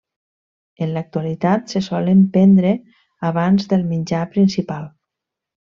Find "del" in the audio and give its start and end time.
3.75-3.87